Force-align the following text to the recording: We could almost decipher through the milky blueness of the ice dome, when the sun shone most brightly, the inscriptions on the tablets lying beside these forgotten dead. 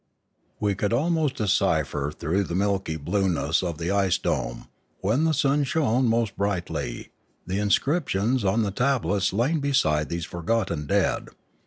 We 0.59 0.73
could 0.73 0.93
almost 0.93 1.35
decipher 1.35 2.11
through 2.11 2.45
the 2.45 2.55
milky 2.55 2.95
blueness 2.97 3.61
of 3.61 3.77
the 3.77 3.91
ice 3.91 4.17
dome, 4.17 4.67
when 5.01 5.25
the 5.25 5.31
sun 5.31 5.63
shone 5.63 6.07
most 6.07 6.35
brightly, 6.35 7.11
the 7.45 7.59
inscriptions 7.59 8.43
on 8.43 8.63
the 8.63 8.71
tablets 8.71 9.31
lying 9.31 9.59
beside 9.59 10.09
these 10.09 10.25
forgotten 10.25 10.87
dead. 10.87 11.27